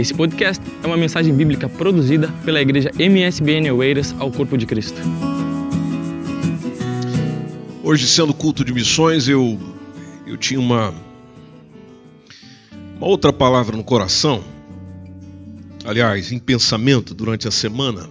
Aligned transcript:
Esse 0.00 0.14
podcast 0.14 0.64
é 0.82 0.86
uma 0.86 0.96
mensagem 0.96 1.34
bíblica 1.34 1.68
produzida 1.68 2.32
pela 2.42 2.58
igreja 2.58 2.90
MSBN 2.98 3.70
Oeiras 3.70 4.14
ao 4.18 4.32
Corpo 4.32 4.56
de 4.56 4.64
Cristo. 4.64 4.98
Hoje, 7.84 8.08
sendo 8.08 8.32
culto 8.32 8.64
de 8.64 8.72
missões, 8.72 9.28
eu, 9.28 9.60
eu 10.26 10.38
tinha 10.38 10.58
uma, 10.58 10.94
uma 12.96 13.06
outra 13.06 13.30
palavra 13.30 13.76
no 13.76 13.84
coração, 13.84 14.42
aliás, 15.84 16.32
em 16.32 16.38
pensamento 16.38 17.14
durante 17.14 17.46
a 17.46 17.50
semana, 17.50 18.08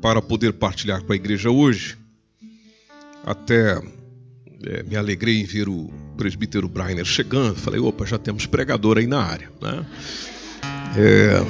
para 0.00 0.22
poder 0.22 0.52
partilhar 0.52 1.02
com 1.02 1.12
a 1.12 1.16
igreja 1.16 1.50
hoje. 1.50 1.98
Até 3.24 3.82
é, 4.62 4.84
me 4.84 4.94
alegrei 4.94 5.40
em 5.40 5.44
ver 5.44 5.68
o 5.68 5.90
presbítero 6.16 6.68
Brainer 6.68 7.04
chegando. 7.04 7.56
Falei, 7.56 7.80
opa, 7.80 8.06
já 8.06 8.16
temos 8.16 8.46
pregador 8.46 8.98
aí 8.98 9.08
na 9.08 9.20
área. 9.20 9.50
Né? 9.60 9.84
É, 10.94 11.44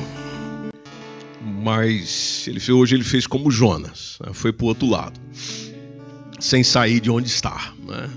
mas 1.43 2.47
ele, 2.47 2.73
hoje 2.73 2.95
ele 2.95 3.05
fez 3.05 3.27
como 3.27 3.51
Jonas, 3.51 4.19
né? 4.25 4.33
foi 4.33 4.53
para 4.53 4.65
o 4.65 4.69
outro 4.69 4.89
lado, 4.89 5.21
sem 6.39 6.63
sair 6.63 7.01
de 7.01 7.11
onde 7.11 7.29
está. 7.29 7.73
Né? 7.85 8.11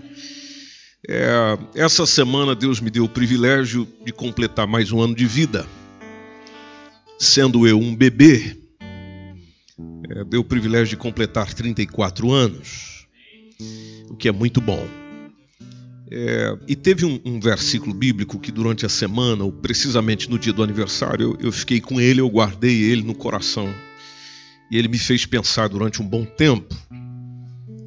É, 1.07 1.57
essa 1.73 2.05
semana 2.05 2.53
Deus 2.53 2.79
me 2.79 2.91
deu 2.91 3.05
o 3.05 3.09
privilégio 3.09 3.87
de 4.05 4.11
completar 4.11 4.67
mais 4.67 4.91
um 4.91 5.01
ano 5.01 5.15
de 5.15 5.25
vida. 5.25 5.65
Sendo 7.17 7.67
eu 7.67 7.79
um 7.79 7.95
bebê, 7.95 8.55
é, 10.09 10.23
deu 10.23 10.41
o 10.41 10.45
privilégio 10.45 10.89
de 10.89 10.97
completar 10.97 11.53
34 11.53 12.31
anos, 12.31 13.07
o 14.09 14.15
que 14.15 14.27
é 14.27 14.31
muito 14.31 14.61
bom. 14.61 14.98
É, 16.11 16.57
e 16.67 16.75
teve 16.75 17.05
um, 17.05 17.19
um, 17.23 17.39
versículo 17.39 17.93
bíblico 17.93 18.39
que 18.39 18.51
durante 18.51 18.85
a 18.85 18.89
semana, 18.89 19.43
ou 19.43 19.51
precisamente 19.51 20.29
no 20.29 20.39
dia 20.39 20.51
do 20.51 20.63
aniversário, 20.63 21.37
eu, 21.39 21.47
eu 21.47 21.51
fiquei 21.51 21.79
com 21.79 22.01
ele, 22.01 22.19
eu 22.19 22.29
guardei 22.29 22.83
ele 22.83 23.03
no 23.03 23.13
coração. 23.13 23.71
E 24.71 24.77
ele 24.77 24.87
me 24.87 24.97
fez 24.97 25.25
pensar 25.25 25.69
durante 25.69 26.01
um 26.01 26.07
bom 26.07 26.25
tempo. 26.25 26.75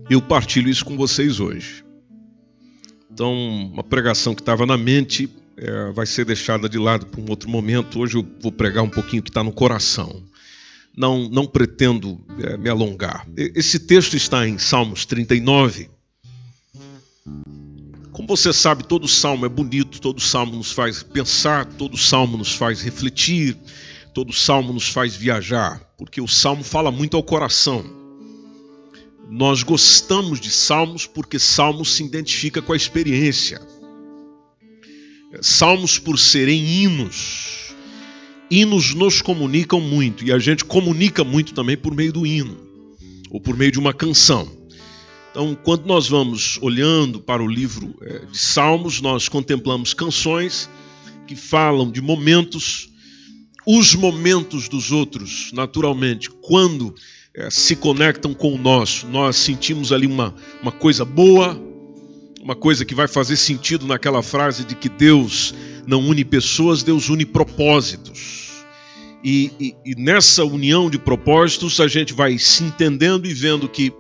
Eu 0.09 0.20
partilho 0.20 0.69
isso 0.69 0.84
com 0.84 0.97
vocês 0.97 1.41
hoje. 1.41 1.84
Então, 3.11 3.33
uma 3.73 3.83
pregação 3.83 4.34
que 4.34 4.42
estava 4.42 4.67
na 4.67 4.77
mente 4.77 5.29
é, 5.57 5.91
vai 5.92 6.07
ser 6.07 6.25
deixada 6.25 6.69
de 6.69 6.79
lado 6.79 7.07
para 7.07 7.20
um 7.20 7.29
outro 7.29 7.48
momento. 7.48 8.01
Hoje 8.01 8.17
eu 8.17 8.27
vou 8.41 8.53
pregar 8.53 8.84
um 8.84 8.89
pouquinho 8.89 9.23
que 9.23 9.31
está 9.31 9.42
no 9.42 9.53
coração. 9.53 10.23
Não, 10.97 11.29
não 11.29 11.47
pretendo 11.47 12.20
é, 12.39 12.57
me 12.57 12.69
alongar. 12.69 13.27
Esse 13.36 13.79
texto 13.81 14.17
está 14.17 14.47
em 14.47 14.59
Salmos 14.59 15.07
39. 15.07 15.89
Como 18.12 18.28
você 18.28 18.52
sabe, 18.52 18.84
todo 18.84 19.08
salmo 19.08 19.46
é 19.46 19.48
bonito, 19.48 19.98
todo 19.98 20.20
salmo 20.20 20.56
nos 20.56 20.70
faz 20.70 21.02
pensar, 21.02 21.64
todo 21.64 21.96
salmo 21.96 22.36
nos 22.36 22.52
faz 22.52 22.82
refletir, 22.82 23.56
todo 24.12 24.34
salmo 24.34 24.70
nos 24.70 24.88
faz 24.88 25.16
viajar, 25.16 25.80
porque 25.96 26.20
o 26.20 26.28
salmo 26.28 26.62
fala 26.62 26.90
muito 26.90 27.16
ao 27.16 27.22
coração. 27.22 27.83
Nós 29.30 29.62
gostamos 29.62 30.38
de 30.38 30.50
salmos 30.50 31.06
porque 31.06 31.38
salmos 31.38 31.94
se 31.94 32.05
identifica 32.05 32.60
com 32.60 32.74
a 32.74 32.77
experiência. 32.77 33.62
Salmos 35.40 35.98
por 35.98 36.18
serem 36.18 36.62
hinos. 36.62 37.74
Hinos 38.50 38.92
nos 38.92 39.22
comunicam 39.22 39.80
muito 39.80 40.22
e 40.22 40.30
a 40.30 40.38
gente 40.38 40.66
comunica 40.66 41.24
muito 41.24 41.55
também 41.55 41.78
por 41.78 41.94
meio 41.94 42.12
do 42.12 42.27
hino 42.27 42.58
ou 43.30 43.40
por 43.40 43.56
meio 43.56 43.72
de 43.72 43.78
uma 43.78 43.94
canção. 43.94 44.61
Então, 45.33 45.56
quando 45.64 45.86
nós 45.86 46.06
vamos 46.06 46.58
olhando 46.61 47.19
para 47.19 47.42
o 47.42 47.48
livro 47.48 47.94
é, 48.02 48.19
de 48.27 48.36
Salmos, 48.36 49.00
nós 49.00 49.30
contemplamos 49.30 49.94
canções 49.94 50.69
que 51.27 51.34
falam 51.34 51.91
de 51.91 52.02
momentos, 52.02 52.91
os 53.66 53.94
momentos 53.94 54.69
dos 54.69 54.92
outros, 54.92 55.50
naturalmente, 55.55 56.28
quando 56.28 56.94
é, 57.34 57.48
se 57.48 57.74
conectam 57.74 58.34
com 58.34 58.52
o 58.52 58.58
nosso, 58.58 59.06
nós 59.06 59.36
sentimos 59.36 59.91
ali 59.91 60.07
uma, 60.07 60.34
uma 60.61 60.70
coisa 60.70 61.02
boa, 61.02 61.58
uma 62.42 62.55
coisa 62.55 62.84
que 62.84 62.95
vai 62.95 63.08
fazer 63.08 63.36
sentido 63.36 63.86
naquela 63.86 64.23
frase 64.23 64.67
de 64.67 64.74
que 64.74 64.90
Deus 64.90 65.55
não 65.86 66.01
une 66.01 66.27
pessoas, 66.27 66.83
Deus 66.83 67.08
une 67.08 67.24
propósitos. 67.24 68.51
E, 69.24 69.51
e, 69.58 69.92
e 69.92 69.95
nessa 69.95 70.45
união 70.45 70.90
de 70.90 70.98
propósitos, 70.98 71.80
a 71.80 71.89
gente 71.89 72.12
vai 72.12 72.36
se 72.36 72.64
entendendo 72.64 73.27
e 73.27 73.33
vendo 73.33 73.67
que 73.67 73.90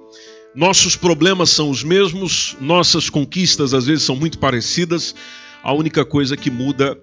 nossos 0.54 0.96
problemas 0.96 1.50
são 1.50 1.70
os 1.70 1.82
mesmos, 1.82 2.56
nossas 2.60 3.08
conquistas 3.08 3.72
às 3.72 3.86
vezes 3.86 4.04
são 4.04 4.14
muito 4.14 4.38
parecidas, 4.38 5.14
a 5.62 5.72
única 5.72 6.04
coisa 6.04 6.36
que 6.36 6.50
muda 6.50 6.98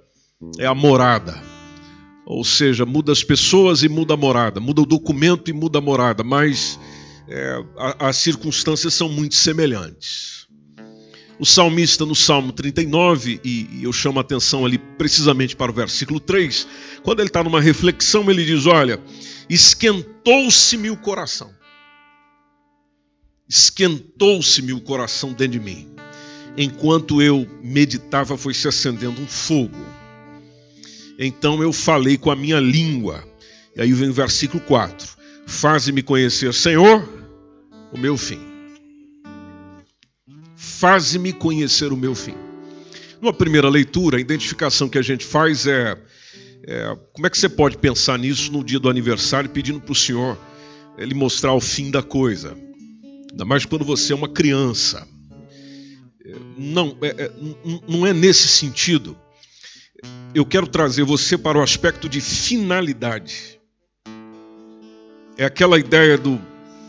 é 0.60 0.66
a 0.66 0.76
morada. 0.76 1.42
Ou 2.26 2.44
seja, 2.44 2.86
muda 2.86 3.12
as 3.12 3.24
pessoas 3.24 3.82
e 3.82 3.90
muda 3.90 4.14
a 4.14 4.18
morada, 4.18 4.60
muda 4.60 4.82
o 4.82 4.86
documento 4.86 5.50
e 5.50 5.54
muda 5.54 5.80
a 5.80 5.82
morada, 5.82 6.24
mas 6.24 6.80
é, 7.28 7.64
as 7.98 8.18
circunstâncias 8.18 8.94
são 8.94 9.10
muito 9.10 9.34
semelhantes. 9.34 10.48
O 11.40 11.46
salmista 11.46 12.06
no 12.06 12.14
Salmo 12.14 12.52
39, 12.52 13.40
e, 13.44 13.68
e 13.72 13.84
eu 13.84 13.94
chamo 13.94 14.20
a 14.20 14.22
atenção 14.22 14.66
ali 14.66 14.78
precisamente 14.78 15.56
para 15.56 15.72
o 15.72 15.74
versículo 15.74 16.20
3, 16.20 16.68
quando 17.02 17.22
ele 17.22 17.30
está 17.30 17.44
numa 17.44 17.62
reflexão, 17.62 18.30
ele 18.30 18.46
diz: 18.46 18.68
Olha, 18.68 19.00
esquentou-se-me 19.50 20.92
o 20.92 20.98
coração 20.98 21.50
esquentou-se-me 23.50 24.74
o 24.74 24.80
coração 24.80 25.34
dentro 25.34 25.54
de 25.54 25.60
mim. 25.60 25.88
Enquanto 26.56 27.22
eu 27.22 27.48
meditava, 27.64 28.38
foi 28.38 28.54
se 28.54 28.68
acendendo 28.68 29.20
um 29.20 29.28
fogo. 29.28 29.78
Então 31.18 31.62
eu 31.64 31.74
falei 31.74 32.18
com 32.18 32.30
a 32.30 32.36
minha 32.36 32.60
língua. 32.60 33.28
E 33.76 33.82
aí 33.82 33.92
vem 33.92 34.10
o 34.10 34.14
versículo 34.14 34.62
4: 34.64 35.08
Faze-me 35.48 36.04
conhecer, 36.04 36.54
Senhor, 36.54 37.08
o 37.92 37.98
meu 37.98 38.16
fim. 38.16 38.40
Faze-me 40.56 41.34
conhecer 41.34 41.92
o 41.92 41.98
meu 41.98 42.14
fim. 42.14 42.36
Numa 43.22 43.34
primeira 43.34 43.68
leitura, 43.68 44.18
a 44.18 44.22
identificação 44.22 44.88
que 44.88 44.98
a 44.98 45.02
gente 45.02 45.26
faz 45.26 45.68
é, 45.68 45.98
é 46.64 46.98
como 47.14 47.28
é 47.28 47.30
que 47.30 47.38
você 47.38 47.50
pode 47.50 47.78
pensar 47.78 48.18
nisso 48.18 48.52
no 48.52 48.64
dia 48.64 48.80
do 48.80 48.90
aniversário, 48.90 49.50
pedindo 49.50 49.82
para 49.82 49.92
o 49.92 49.96
Senhor 49.96 50.38
ele 50.98 51.14
mostrar 51.14 51.54
o 51.54 51.60
fim 51.60 51.92
da 51.92 52.02
coisa. 52.02 52.69
Ainda 53.32 53.46
mais 53.46 53.66
quando 53.66 53.86
você 53.86 54.14
é 54.14 54.16
uma 54.16 54.30
criança. 54.30 55.08
Não, 56.58 56.98
é, 57.02 57.08
é, 57.08 57.32
não 57.88 58.06
é 58.06 58.14
nesse 58.14 58.48
sentido. 58.48 59.18
Eu 60.34 60.46
quero 60.46 60.68
trazer 60.68 61.04
você 61.04 61.38
para 61.38 61.58
o 61.58 61.62
aspecto 61.62 62.08
de 62.08 62.22
finalidade. 62.22 63.60
É 65.38 65.46
aquela 65.46 65.80
ideia 65.80 66.18
do 66.18 66.40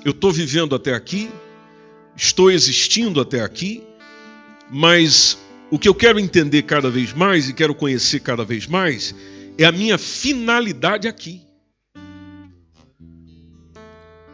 eu 0.05 0.13
estou 0.13 0.33
vivendo 0.33 0.75
até 0.75 0.95
aqui, 0.95 1.31
estou 2.17 2.51
existindo 2.51 3.21
até 3.21 3.43
aqui, 3.43 3.83
mas 4.71 5.39
o 5.71 5.79
que 5.79 5.89
eu 5.89 5.95
quero 5.95 6.19
entender 6.19 6.63
cada 6.63 6.91
vez 6.91 7.13
mais 7.13 7.49
e 7.49 7.53
quero 7.53 7.75
conhecer 7.75 8.21
cada 8.21 8.45
vez 8.45 8.67
mais 8.67 9.15
é 9.59 9.65
a 9.65 9.73
minha 9.73 9.99
finalidade 9.99 11.07
aqui. 11.07 11.43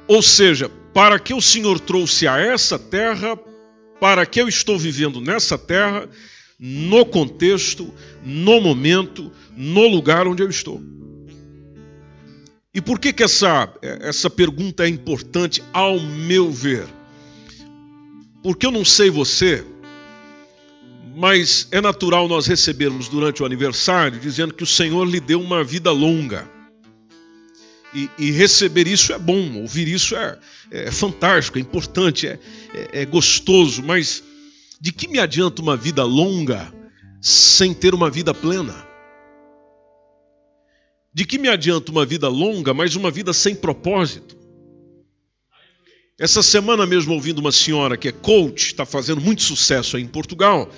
Ou 0.07 0.23
seja, 0.23 0.71
para 0.97 1.19
que 1.19 1.35
o 1.35 1.43
Senhor 1.43 1.79
trouxe 1.79 2.27
a 2.27 2.39
essa 2.39 2.79
terra, 2.79 3.39
para 4.01 4.25
que 4.25 4.41
eu 4.41 4.49
estou 4.49 4.79
vivendo 4.79 5.21
nessa 5.21 5.59
terra, 5.59 6.09
no 6.59 7.05
contexto, 7.05 7.93
no 8.25 8.63
momento, 8.63 9.31
no 9.55 9.87
lugar 9.87 10.27
onde 10.27 10.43
eu 10.43 10.49
estou. 10.49 10.83
E 12.73 12.81
por 12.81 12.99
que, 12.99 13.13
que 13.13 13.23
essa, 13.23 13.71
essa 13.83 14.31
pergunta 14.31 14.87
é 14.87 14.89
importante, 14.89 15.63
ao 15.71 16.01
meu 16.01 16.51
ver? 16.51 16.87
Porque 18.43 18.65
eu 18.65 18.71
não 18.71 18.83
sei 18.83 19.11
você, 19.11 19.67
mas 21.15 21.69
é 21.73 21.81
natural 21.83 22.27
nós 22.27 22.47
recebermos 22.47 23.07
durante 23.07 23.43
o 23.43 23.47
aniversário 23.47 24.19
dizendo 24.19 24.55
que 24.55 24.65
o 24.65 24.67
Senhor 24.67 25.05
lhe 25.05 25.21
deu 25.21 25.43
uma 25.43 25.63
vida 25.63 25.93
longa. 25.93 26.56
E, 27.95 28.11
e, 28.19 28.31
receber 28.31 28.87
isso 28.87 29.13
é 29.13 29.19
bom, 29.19 29.61
ouvir 29.63 29.89
isso 29.89 30.15
é, 30.17 30.39
é 30.71 30.91
fantástico, 30.91 31.57
é 31.57 31.61
importante, 31.61 32.27
é, 32.27 32.39
é, 32.75 33.03
é 33.03 33.05
gostoso, 33.07 33.83
mas 33.83 34.23
de 34.81 34.93
que 34.93 35.09
me 35.09 35.19
adianta 35.19 35.63
uma 35.63 35.77
vida 35.77 36.05
longa 36.05 36.73
sem 37.21 37.73
ter 37.73 37.95
uma 37.95 38.11
vida 38.11 38.35
plena? 38.35 38.87
De 41.15 41.25
que 41.25 41.39
me 41.39 41.49
adianta 41.49 41.91
uma 41.91 42.05
vida 42.05 42.29
longa, 42.29 42.75
mas 42.75 42.95
uma 42.95 43.11
vida 43.11 43.33
sem 43.33 43.55
propósito? 43.55 44.37
Essa 46.19 46.43
semana 46.43 46.87
mesmo, 46.87 47.13
ouvindo 47.15 47.39
uma 47.39 47.53
senhora 47.53 47.97
que 47.97 48.09
é 48.09 48.13
coach, 48.13 48.69
está 48.69 48.87
fazendo 48.87 49.21
muito 49.21 49.43
sucesso 49.43 49.97
aí 49.97 50.03
em 50.03 50.09
Portugal, 50.09 50.71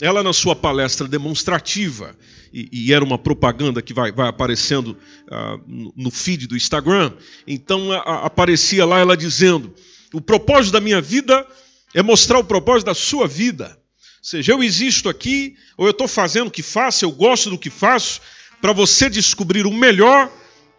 ela 0.00 0.22
na 0.22 0.32
sua 0.32 0.54
palestra 0.54 1.08
demonstrativa, 1.08 2.14
e, 2.52 2.68
e 2.72 2.92
era 2.92 3.04
uma 3.04 3.18
propaganda 3.18 3.80
que 3.80 3.94
vai, 3.94 4.12
vai 4.12 4.28
aparecendo 4.28 4.88
uh, 4.88 5.92
no 5.96 6.10
feed 6.10 6.46
do 6.46 6.56
Instagram, 6.56 7.12
então 7.46 7.92
a, 7.92 7.98
a, 7.98 8.26
aparecia 8.26 8.84
lá 8.84 8.98
ela 8.98 9.16
dizendo: 9.16 9.74
o 10.12 10.20
propósito 10.20 10.72
da 10.72 10.80
minha 10.80 11.00
vida 11.00 11.46
é 11.94 12.02
mostrar 12.02 12.38
o 12.38 12.44
propósito 12.44 12.86
da 12.86 12.94
sua 12.94 13.26
vida. 13.26 13.78
Ou 13.98 14.28
seja, 14.28 14.52
eu 14.52 14.62
existo 14.62 15.08
aqui, 15.08 15.54
ou 15.76 15.86
eu 15.86 15.92
estou 15.92 16.08
fazendo 16.08 16.48
o 16.48 16.50
que 16.50 16.62
faço, 16.62 17.04
eu 17.04 17.12
gosto 17.12 17.48
do 17.50 17.58
que 17.58 17.70
faço, 17.70 18.20
para 18.60 18.72
você 18.72 19.08
descobrir 19.08 19.66
o 19.66 19.72
melhor 19.72 20.30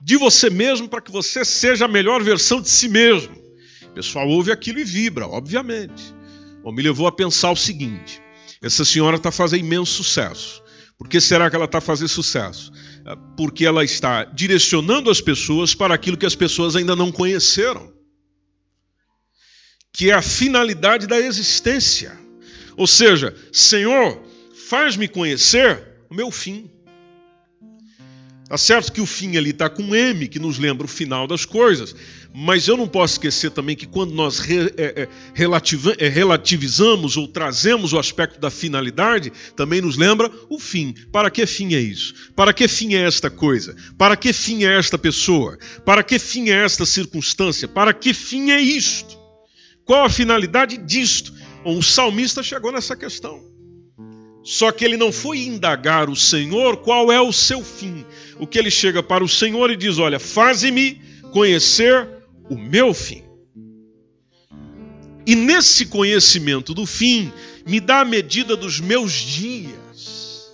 de 0.01 0.17
você 0.17 0.49
mesmo, 0.49 0.87
para 0.87 1.01
que 1.01 1.11
você 1.11 1.43
seja 1.45 1.85
a 1.85 1.87
melhor 1.87 2.21
versão 2.21 2.61
de 2.61 2.69
si 2.69 2.87
mesmo. 2.87 3.35
O 3.83 3.89
pessoal 3.91 4.27
ouve 4.27 4.51
aquilo 4.51 4.79
e 4.79 4.83
vibra, 4.83 5.27
obviamente. 5.27 6.13
Bom, 6.61 6.71
me 6.71 6.83
levou 6.83 7.07
a 7.07 7.11
pensar 7.11 7.49
o 7.51 7.55
seguinte: 7.55 8.21
essa 8.61 8.83
senhora 8.83 9.17
está 9.17 9.31
fazendo 9.31 9.61
imenso 9.61 10.03
sucesso. 10.03 10.63
Por 10.97 11.07
que 11.07 11.21
será 11.21 11.49
que 11.49 11.55
ela 11.55 11.65
está 11.65 11.79
fazendo 11.79 12.07
sucesso? 12.07 12.71
É, 13.05 13.15
porque 13.35 13.65
ela 13.65 13.83
está 13.83 14.23
direcionando 14.23 15.09
as 15.09 15.21
pessoas 15.21 15.75
para 15.75 15.93
aquilo 15.93 16.17
que 16.17 16.25
as 16.25 16.35
pessoas 16.35 16.75
ainda 16.75 16.95
não 16.95 17.11
conheceram, 17.11 17.93
que 19.93 20.09
é 20.09 20.13
a 20.13 20.21
finalidade 20.21 21.05
da 21.05 21.19
existência. 21.19 22.17
Ou 22.75 22.87
seja, 22.87 23.35
Senhor, 23.51 24.21
faz-me 24.69 25.07
conhecer 25.07 25.83
o 26.09 26.15
meu 26.15 26.31
fim. 26.31 26.69
Tá 28.47 28.57
certo 28.57 28.93
que 28.93 29.01
o 29.01 29.05
fim 29.05 29.35
ali 29.35 29.49
está 29.49 29.69
com 29.69 29.93
M, 29.93 30.25
que 30.25 30.39
nos 30.39 30.57
lembra 30.57 30.85
o 30.85 30.89
final 30.89 31.27
das 31.27 31.43
coisas, 31.43 31.93
mas 32.33 32.65
eu 32.65 32.77
não 32.77 32.87
posso 32.87 33.15
esquecer 33.15 33.51
também 33.51 33.75
que 33.75 33.85
quando 33.85 34.13
nós 34.13 34.39
re, 34.39 34.73
é, 34.77 34.83
é, 35.03 35.09
é, 35.97 36.07
relativizamos 36.07 37.17
ou 37.17 37.27
trazemos 37.27 37.91
o 37.91 37.99
aspecto 37.99 38.39
da 38.39 38.49
finalidade, 38.49 39.33
também 39.53 39.81
nos 39.81 39.97
lembra 39.97 40.31
o 40.49 40.57
fim. 40.57 40.95
Para 41.11 41.29
que 41.29 41.45
fim 41.45 41.73
é 41.75 41.79
isso? 41.79 42.13
Para 42.37 42.53
que 42.53 42.69
fim 42.69 42.95
é 42.95 43.05
esta 43.05 43.29
coisa? 43.29 43.75
Para 43.97 44.15
que 44.15 44.31
fim 44.31 44.63
é 44.63 44.77
esta 44.77 44.97
pessoa? 44.97 45.57
Para 45.85 46.01
que 46.01 46.17
fim 46.17 46.49
é 46.49 46.63
esta 46.63 46.85
circunstância? 46.85 47.67
Para 47.67 47.93
que 47.93 48.13
fim 48.13 48.51
é 48.51 48.61
isto? 48.61 49.17
Qual 49.83 50.05
a 50.05 50.09
finalidade 50.09 50.77
disto? 50.77 51.33
O 51.65 51.81
salmista 51.81 52.41
chegou 52.41 52.71
nessa 52.71 52.95
questão. 52.95 53.56
Só 54.47 54.71
que 54.71 54.85
ele 54.85 54.95
não 54.95 55.11
foi 55.11 55.39
indagar 55.39 56.09
o 56.09 56.15
Senhor 56.15 56.77
qual 56.77 57.11
é 57.11 57.19
o 57.19 57.33
seu 57.33 57.61
fim. 57.61 58.05
O 58.39 58.47
que 58.47 58.57
ele 58.57 58.71
chega 58.71 59.03
para 59.03 59.21
o 59.21 59.27
Senhor 59.27 59.69
e 59.69 59.75
diz: 59.75 59.97
Olha, 59.97 60.19
faze-me 60.19 61.01
conhecer 61.33 62.07
o 62.49 62.57
meu 62.57 62.93
fim. 62.93 63.25
E 65.25 65.35
nesse 65.35 65.87
conhecimento 65.87 66.73
do 66.73 66.85
fim, 66.85 67.29
me 67.67 67.81
dá 67.81 67.99
a 67.99 68.05
medida 68.05 68.55
dos 68.55 68.79
meus 68.79 69.11
dias. 69.11 70.49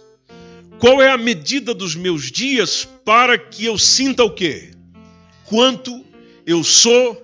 Qual 0.79 0.99
é 0.99 1.11
a 1.11 1.17
medida 1.17 1.71
dos 1.71 1.93
meus 1.93 2.31
dias 2.31 2.89
para 3.05 3.37
que 3.37 3.63
eu 3.63 3.77
sinta 3.77 4.23
o 4.23 4.33
quê? 4.33 4.71
Quanto 5.45 6.03
eu 6.47 6.63
sou 6.63 7.23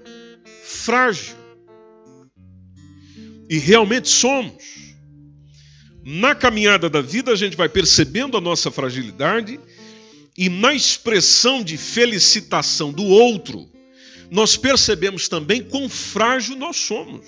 frágil. 0.63 1.36
E 3.50 3.57
realmente 3.57 4.07
somos. 4.07 4.78
Na 6.04 6.34
caminhada 6.34 6.90
da 6.90 7.01
vida, 7.01 7.31
a 7.31 7.36
gente 7.36 7.57
vai 7.57 7.69
percebendo 7.69 8.38
a 8.38 8.42
nossa 8.42 8.72
fragilidade 8.72 9.60
e 10.38 10.48
na 10.48 10.74
expressão 10.74 11.63
de 11.63 11.78
felicitação 11.78 12.92
do 12.94 13.04
outro, 13.04 13.69
nós 14.31 14.56
percebemos 14.56 15.28
também 15.28 15.62
quão 15.62 15.90
frágil 15.90 16.56
nós 16.56 16.78
somos. 16.78 17.28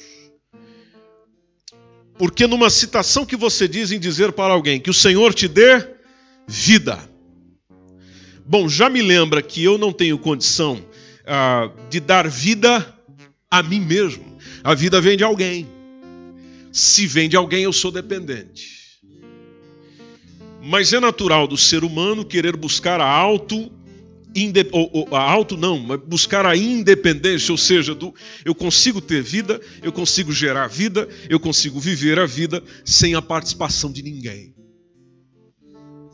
Porque 2.18 2.46
numa 2.46 2.70
citação 2.70 3.26
que 3.26 3.36
você 3.36 3.68
diz 3.68 3.92
em 3.92 4.00
dizer 4.00 4.32
para 4.32 4.54
alguém 4.54 4.80
que 4.80 4.90
o 4.90 4.94
Senhor 4.94 5.34
te 5.34 5.48
dê 5.48 5.86
vida. 6.48 7.00
Bom, 8.46 8.70
já 8.70 8.90
me 8.90 9.02
lembra 9.02 9.42
que 9.42 9.64
eu 9.64 9.78
não 9.78 9.92
tenho 9.92 10.18
condição 10.18 10.86
ah, 11.26 11.72
de 11.90 12.00
dar 12.00 12.28
vida 12.28 12.96
a 13.50 13.64
mim 13.64 13.80
mesmo. 13.80 14.38
A 14.64 14.74
vida 14.74 15.02
vem 15.02 15.18
de 15.18 15.24
alguém. 15.24 15.68
Se 16.72 17.06
vem 17.08 17.28
de 17.28 17.36
alguém, 17.36 17.64
eu 17.64 17.74
sou 17.74 17.92
dependente. 17.92 18.82
Mas 20.64 20.94
é 20.94 21.00
natural 21.00 21.48
do 21.48 21.58
ser 21.58 21.84
humano 21.84 22.24
querer 22.24 22.56
buscar 22.56 23.02
a 23.02 23.10
auto 23.10 23.72
a 25.12 25.20
auto 25.20 25.58
não, 25.58 25.78
mas 25.78 26.00
buscar 26.00 26.46
a 26.46 26.56
independência, 26.56 27.52
ou 27.52 27.58
seja, 27.58 27.94
do, 27.94 28.16
eu 28.46 28.56
consigo 28.56 29.02
ter 29.02 29.22
vida, 29.22 29.60
eu 29.84 29.92
consigo 29.92 30.32
gerar 30.32 30.68
vida, 30.68 31.08
eu 31.30 31.40
consigo 31.40 31.80
viver 31.80 32.18
a 32.18 32.26
vida 32.26 32.64
sem 32.86 33.14
a 33.14 33.22
participação 33.22 33.92
de 33.92 34.02
ninguém. 34.02 34.56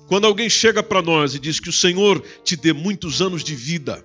Quando 0.07 0.25
alguém 0.25 0.49
chega 0.49 0.81
para 0.81 1.01
nós 1.01 1.35
e 1.35 1.39
diz 1.39 1.59
que 1.59 1.69
o 1.69 1.73
Senhor 1.73 2.23
te 2.43 2.55
dê 2.55 2.73
muitos 2.73 3.21
anos 3.21 3.43
de 3.43 3.53
vida, 3.53 4.03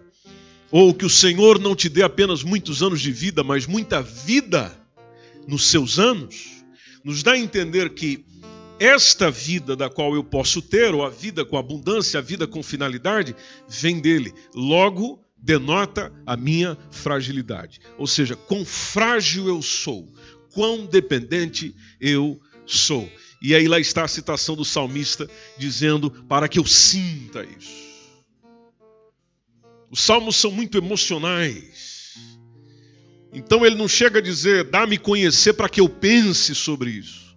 ou 0.71 0.93
que 0.93 1.07
o 1.07 1.11
Senhor 1.11 1.59
não 1.59 1.75
te 1.75 1.89
dê 1.89 2.03
apenas 2.03 2.43
muitos 2.43 2.83
anos 2.83 3.01
de 3.01 3.13
vida, 3.13 3.43
mas 3.43 3.67
muita 3.67 4.03
vida, 4.03 4.77
nos 5.47 5.67
seus 5.67 5.99
anos, 5.99 6.65
nos 7.05 7.23
dá 7.23 7.33
a 7.33 7.39
entender 7.39 7.95
que 7.95 8.25
esta 8.79 9.31
vida 9.31 9.77
da 9.77 9.89
qual 9.89 10.15
eu 10.15 10.25
posso 10.25 10.61
ter, 10.61 10.95
ou 10.95 11.05
a 11.05 11.11
vida 11.11 11.45
com 11.45 11.57
abundância, 11.57 12.19
a 12.19 12.23
vida 12.23 12.47
com 12.47 12.63
finalidade, 12.63 13.35
vem 13.69 14.01
dele. 14.01 14.35
Logo, 14.55 15.25
denota 15.37 16.13
a 16.27 16.37
minha 16.37 16.77
fragilidade. 16.91 17.81
Ou 17.99 18.07
seja, 18.07 18.35
quão 18.35 18.65
frágil 18.65 19.49
eu 19.49 19.63
sou, 19.63 20.13
quão 20.53 20.85
dependente 20.85 21.75
eu 22.01 22.41
sou. 22.67 23.09
E 23.41 23.55
aí 23.55 23.67
lá 23.67 23.79
está 23.79 24.05
a 24.05 24.09
citação 24.09 24.55
do 24.55 24.65
salmista 24.65 25.29
dizendo 25.59 26.11
para 26.29 26.49
que 26.49 26.59
eu 26.59 26.67
sinta 26.67 27.45
isso. 27.45 27.93
Os 29.91 30.01
salmos 30.01 30.37
são 30.37 30.51
muito 30.51 30.79
emocionais. 30.79 31.92
Então 33.33 33.65
ele 33.65 33.77
não 33.77 33.89
chega 33.89 34.19
a 34.19 34.23
dizer, 34.23 34.65
dá-me 34.65 34.99
conhecer 34.99 35.55
para 35.55 35.69
que 35.69 35.81
eu 35.81 35.89
pense 35.89 36.55
sobre 36.55 36.91
isso. 36.91 37.35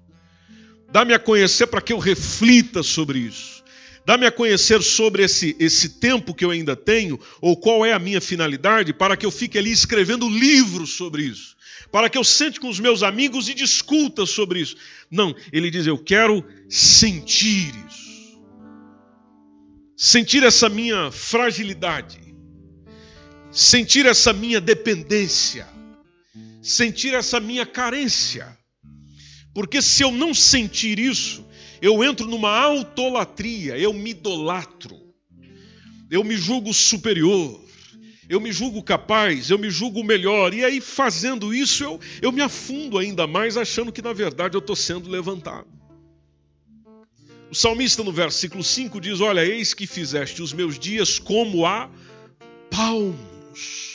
Dá-me 0.91 1.13
a 1.13 1.19
conhecer 1.19 1.67
para 1.67 1.81
que 1.81 1.93
eu 1.93 1.99
reflita 1.99 2.83
sobre 2.83 3.19
isso. 3.19 3.63
Dá-me 4.05 4.25
a 4.27 4.31
conhecer 4.31 4.83
sobre 4.83 5.23
esse, 5.23 5.55
esse 5.57 5.89
tempo 5.89 6.33
que 6.33 6.45
eu 6.45 6.51
ainda 6.51 6.75
tenho, 6.75 7.19
ou 7.41 7.57
qual 7.57 7.85
é 7.85 7.93
a 7.93 7.99
minha 7.99 8.21
finalidade, 8.21 8.93
para 8.93 9.17
que 9.17 9.25
eu 9.25 9.31
fique 9.31 9.57
ali 9.57 9.71
escrevendo 9.71 10.29
livros 10.29 10.91
sobre 10.91 11.23
isso. 11.23 11.55
Para 11.91 12.09
que 12.09 12.17
eu 12.17 12.23
sente 12.23 12.59
com 12.59 12.67
os 12.67 12.79
meus 12.79 13.01
amigos 13.01 13.47
e 13.47 13.53
discuta 13.53 14.25
sobre 14.25 14.59
isso. 14.59 14.75
Não, 15.09 15.35
ele 15.51 15.71
diz: 15.71 15.87
Eu 15.87 15.97
quero 15.97 16.45
sentir 16.69 17.73
isso. 17.87 18.39
Sentir 19.95 20.43
essa 20.43 20.67
minha 20.69 21.09
fragilidade. 21.09 22.19
Sentir 23.49 24.05
essa 24.05 24.33
minha 24.33 24.59
dependência 24.59 25.74
sentir 26.65 27.13
essa 27.13 27.39
minha 27.39 27.65
carência. 27.65 28.57
Porque 29.53 29.81
se 29.81 30.03
eu 30.03 30.11
não 30.11 30.33
sentir 30.33 30.99
isso, 30.99 31.45
eu 31.81 32.03
entro 32.03 32.27
numa 32.27 32.49
autolatria, 32.49 33.77
eu 33.77 33.93
me 33.93 34.09
idolatro, 34.09 34.99
eu 36.09 36.23
me 36.23 36.35
julgo 36.35 36.73
superior, 36.73 37.63
eu 38.27 38.41
me 38.41 38.51
julgo 38.51 38.81
capaz, 38.81 39.51
eu 39.51 39.59
me 39.59 39.69
julgo 39.69 40.03
melhor, 40.03 40.53
e 40.53 40.65
aí 40.65 40.81
fazendo 40.81 41.53
isso 41.53 41.83
eu, 41.83 41.99
eu 42.21 42.31
me 42.31 42.41
afundo 42.41 42.97
ainda 42.97 43.27
mais, 43.27 43.55
achando 43.55 43.91
que 43.91 44.01
na 44.01 44.11
verdade 44.11 44.55
eu 44.55 44.59
estou 44.59 44.75
sendo 44.75 45.07
levantado. 45.07 45.67
O 47.51 47.55
salmista 47.55 48.03
no 48.03 48.11
versículo 48.11 48.63
5 48.63 48.99
diz: 48.99 49.21
Olha, 49.21 49.45
eis 49.45 49.73
que 49.75 49.85
fizeste 49.85 50.41
os 50.41 50.51
meus 50.51 50.79
dias 50.79 51.19
como 51.19 51.65
a 51.65 51.89
palmos 52.71 53.94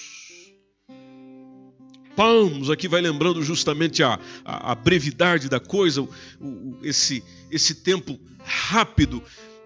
palmos, 2.21 2.69
aqui 2.69 2.87
vai 2.87 3.01
lembrando 3.01 3.43
justamente 3.43 4.03
a, 4.03 4.21
a, 4.45 4.73
a 4.73 4.75
brevidade 4.75 5.49
da 5.49 5.59
coisa, 5.59 6.03
o, 6.03 6.09
o, 6.39 6.79
esse, 6.83 7.25
esse 7.51 7.77
tempo 7.77 8.21
rápido 8.45 9.23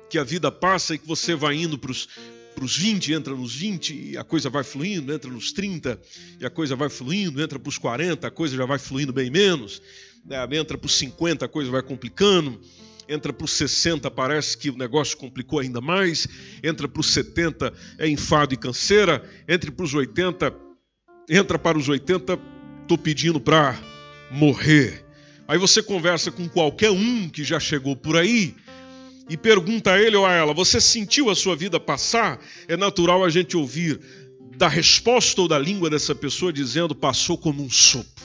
que 0.09 0.17
a 0.17 0.23
vida 0.23 0.53
passa 0.53 0.95
e 0.95 0.99
que 0.99 1.05
você 1.09 1.35
vai 1.35 1.57
indo 1.57 1.77
para 1.77 1.91
os 1.91 2.09
para 2.55 2.65
os 2.65 2.77
20, 2.77 3.13
entra 3.13 3.35
nos 3.35 3.53
20 3.57 4.11
e 4.13 4.17
a 4.17 4.23
coisa 4.23 4.49
vai 4.49 4.63
fluindo, 4.63 5.13
entra 5.13 5.29
nos 5.29 5.51
30 5.51 6.01
e 6.39 6.47
a 6.47 6.51
coisa 6.51 6.77
vai 6.77 6.89
fluindo, 6.89 7.43
entra 7.43 7.59
para 7.59 7.69
os 7.69 7.77
40, 7.77 8.25
a 8.25 8.31
coisa 8.31 8.57
já 8.57 8.65
vai 8.65 8.79
fluindo 8.79 9.13
bem 9.13 9.29
menos, 9.29 9.83
né? 10.25 10.47
entra 10.53 10.79
para 10.79 10.87
os 10.87 10.95
50, 10.95 11.45
a 11.45 11.49
coisa 11.49 11.69
vai 11.73 11.83
complicando, 11.83 12.61
entra 13.09 13.33
para 13.33 13.45
os 13.45 13.51
60, 13.51 14.09
parece 14.13 14.57
que 14.57 14.71
o 14.71 14.77
negócio 14.77 15.17
complicou 15.17 15.59
ainda 15.59 15.81
mais, 15.81 16.29
entra 16.63 16.87
para 16.87 17.01
os 17.01 17.09
70, 17.09 17.73
é 17.99 18.09
enfado 18.09 18.55
e 18.55 18.57
canseira, 18.57 19.29
entre 19.49 19.73
para 19.73 19.85
os 19.85 19.93
80, 19.93 20.64
entra 21.29 21.59
para 21.59 21.79
os 21.79 21.89
80, 21.89 22.39
estou 22.83 22.99
pedindo 22.99 23.41
para 23.41 23.79
morrer. 24.31 25.05
Aí 25.47 25.59
você 25.59 25.83
conversa 25.83 26.31
com 26.31 26.49
qualquer 26.49 26.91
um 26.91 27.29
que 27.29 27.45
já 27.45 27.61
chegou 27.61 27.95
por 27.95 28.17
aí 28.17 28.55
e 29.29 29.37
pergunta 29.37 29.93
a 29.93 30.01
ele 30.01 30.17
ou 30.17 30.27
a 30.27 30.33
ela: 30.33 30.55
Você 30.55 30.81
sentiu 30.81 31.31
a 31.31 31.35
sua 31.35 31.55
vida 31.55 31.79
passar? 31.79 32.41
É 32.69 32.77
natural 32.77 33.25
a 33.25 33.29
gente 33.29 33.57
ouvir 33.57 34.01
da 34.57 34.69
resposta 34.69 35.41
ou 35.41 35.49
da 35.49 35.59
língua 35.59 35.91
dessa 35.91 36.15
pessoa 36.15 36.53
dizendo: 36.53 36.95
Passou 36.95 37.37
como 37.37 37.63
um 37.63 37.71
sopro. 37.71 38.25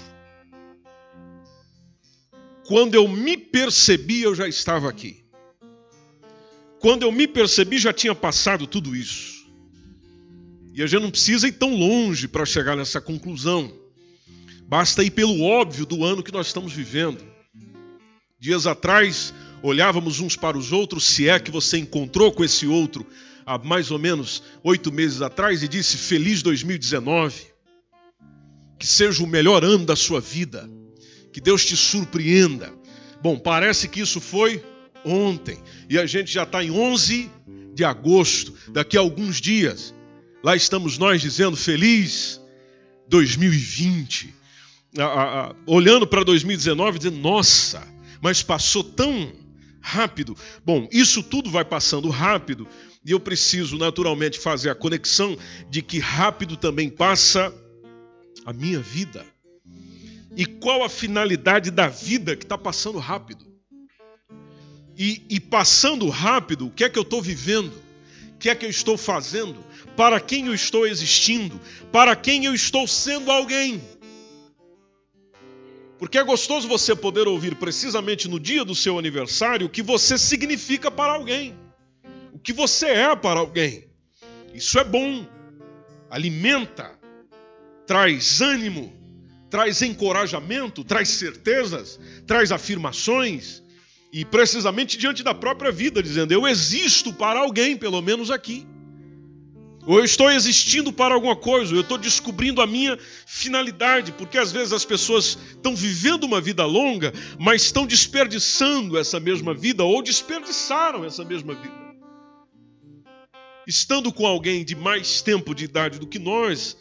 Quando 2.66 2.94
eu 2.94 3.08
me 3.08 3.36
percebi, 3.36 4.22
eu 4.22 4.36
já 4.36 4.48
estava 4.48 4.88
aqui. 4.88 5.24
Quando 6.80 7.04
eu 7.04 7.12
me 7.12 7.28
percebi, 7.28 7.78
já 7.78 7.92
tinha 7.92 8.14
passado 8.14 8.68
tudo 8.68 8.96
isso. 8.96 9.39
E 10.80 10.82
a 10.82 10.88
gente 10.88 11.02
não 11.02 11.12
precisa 11.12 11.46
ir 11.46 11.52
tão 11.52 11.76
longe 11.76 12.26
para 12.26 12.46
chegar 12.46 12.78
nessa 12.78 13.02
conclusão. 13.02 13.70
Basta 14.66 15.04
ir 15.04 15.12
pelo 15.12 15.42
óbvio 15.42 15.86
do 15.86 16.06
ano 16.06 16.24
que 16.24 16.32
nós 16.32 16.48
estamos 16.48 16.72
vivendo. 16.72 17.22
Dias 18.40 18.66
atrás, 18.66 19.34
olhávamos 19.62 20.22
uns 20.22 20.38
para 20.38 20.58
os 20.58 20.72
outros, 20.72 21.04
se 21.04 21.28
é 21.28 21.38
que 21.38 21.52
você 21.52 21.78
encontrou 21.78 22.32
com 22.32 22.46
esse 22.46 22.66
outro 22.66 23.06
há 23.46 23.58
mais 23.58 23.92
ou 23.92 24.00
menos 24.00 24.42
oito 24.64 24.90
meses 24.90 25.22
atrás 25.22 25.62
e 25.62 25.68
disse: 25.68 25.98
Feliz 25.98 26.42
2019, 26.42 27.48
que 28.80 28.88
seja 28.88 29.22
o 29.22 29.28
melhor 29.28 29.66
ano 29.66 29.86
da 29.86 29.98
sua 29.98 30.22
vida, 30.22 30.72
que 31.34 31.42
Deus 31.42 31.66
te 31.66 31.76
surpreenda. 31.76 32.74
Bom, 33.22 33.38
parece 33.38 33.90
que 33.90 34.00
isso 34.00 34.22
foi 34.22 34.64
ontem 35.04 35.62
e 35.90 36.00
a 36.00 36.06
gente 36.06 36.32
já 36.32 36.44
está 36.44 36.64
em 36.64 36.72
11 36.72 37.30
de 37.74 37.84
agosto, 37.84 38.54
daqui 38.72 38.96
a 38.96 39.02
alguns 39.02 39.42
dias. 39.42 39.94
Lá 40.44 40.56
estamos 40.56 40.98
nós 40.98 41.22
dizendo: 41.22 41.58
Feliz 41.58 42.40
2020. 43.08 44.34
Ah, 44.98 45.04
ah, 45.04 45.50
ah, 45.50 45.56
olhando 45.68 46.08
para 46.08 46.24
2019, 46.24 47.00
dizendo: 47.00 47.18
Nossa, 47.18 47.86
mas 48.22 48.42
passou 48.42 48.84
tão 48.84 49.32
rápido. 49.82 50.36
Bom, 50.66 50.88
isso 50.92 51.22
tudo 51.22 51.50
vai 51.50 51.66
passando 51.66 52.10
rápido 52.10 52.68
e 53.06 53.12
eu 53.12 53.20
preciso 53.20 53.78
naturalmente 53.78 54.40
fazer 54.40 54.70
a 54.70 54.76
conexão 54.76 55.38
de 55.70 55.82
que 55.82 56.00
rápido 56.00 56.58
também 56.58 56.90
passa 56.90 57.54
a 58.46 58.54
minha 58.54 58.80
vida. 58.80 59.26
E 60.36 60.46
qual 60.46 60.84
a 60.84 60.90
finalidade 60.90 61.72
da 61.72 61.88
vida 61.88 62.36
que 62.36 62.44
está 62.44 62.58
passando 62.58 62.98
rápido? 62.98 63.46
E, 64.98 65.24
e, 65.30 65.40
passando 65.40 66.10
rápido, 66.10 66.68
o 66.68 66.72
que 66.72 66.84
é 66.84 66.90
que 66.90 67.00
eu 67.00 67.04
estou 67.04 67.22
vivendo? 67.22 67.74
O 68.36 68.38
que 68.38 68.50
é 68.50 68.56
que 68.56 68.66
eu 68.66 68.70
estou 68.70 68.98
fazendo? 68.98 69.64
Para 70.00 70.18
quem 70.22 70.48
eu 70.48 70.54
estou 70.54 70.88
existindo? 70.88 71.60
Para 71.92 72.16
quem 72.16 72.46
eu 72.46 72.54
estou 72.54 72.88
sendo 72.88 73.30
alguém? 73.30 73.84
Porque 75.98 76.18
é 76.18 76.24
gostoso 76.24 76.70
você 76.70 76.96
poder 76.96 77.28
ouvir 77.28 77.56
precisamente 77.56 78.26
no 78.30 78.40
dia 78.40 78.64
do 78.64 78.74
seu 78.74 78.98
aniversário 78.98 79.68
o 79.68 79.70
que 79.70 79.84
você 79.84 80.18
significa 80.18 80.90
para 80.90 81.12
alguém 81.12 81.54
o 82.32 82.40
que 82.40 82.54
você 82.54 82.86
é 82.86 83.14
para 83.18 83.42
alguém. 83.42 83.90
Isso 84.54 84.80
é 84.80 84.84
bom, 84.86 85.28
alimenta, 86.10 86.98
traz 87.86 88.40
ânimo, 88.40 88.94
traz 89.50 89.82
encorajamento, 89.82 90.86
traz 90.86 91.10
certezas, 91.10 92.00
traz 92.26 92.54
afirmações, 92.54 93.62
e 94.14 94.24
precisamente 94.24 94.98
diante 94.98 95.22
da 95.22 95.34
própria 95.34 95.70
vida, 95.70 96.02
dizendo: 96.02 96.32
Eu 96.32 96.48
existo 96.48 97.12
para 97.12 97.42
alguém, 97.42 97.76
pelo 97.76 98.02
menos 98.02 98.32
aqui. 98.32 98.66
Ou 99.86 100.00
eu 100.00 100.06
estou 100.06 100.30
existindo 100.30 100.92
para 100.92 101.16
alguma 101.16 101.36
coisa, 101.36 101.72
ou 101.72 101.78
eu 101.78 101.82
estou 101.82 101.98
descobrindo 101.98 102.62
a 102.62 102.68
minha 102.68 102.98
finalidade, 103.26 104.12
porque 104.12 104.38
às 104.38 104.52
vezes 104.52 104.74
as 104.74 104.86
pessoas 104.86 105.38
estão 105.52 105.76
vivendo 105.76 106.26
uma 106.26 106.42
vida 106.42 106.66
longa, 106.66 107.14
mas 107.40 107.64
estão 107.64 107.86
desperdiçando 107.86 108.98
essa 108.98 109.20
mesma 109.20 109.54
vida, 109.54 109.84
ou 109.84 110.02
desperdiçaram 110.02 111.06
essa 111.06 111.24
mesma 111.24 111.56
vida 111.56 111.90
estando 113.70 114.12
com 114.12 114.26
alguém 114.26 114.66
de 114.66 114.76
mais 114.76 115.22
tempo 115.22 115.54
de 115.54 115.66
idade 115.66 116.00
do 116.00 116.08
que 116.08 116.18
nós, 116.18 116.76